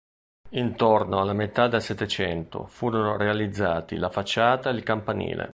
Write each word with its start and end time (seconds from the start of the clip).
Intorno 0.53 1.19
alla 1.21 1.33
metà 1.33 1.67
del 1.67 1.79
Settecento 1.83 2.65
furono 2.65 3.17
realizzati 3.17 3.97
la 3.97 4.09
facciata 4.09 4.71
e 4.71 4.73
il 4.73 4.81
campanile. 4.81 5.49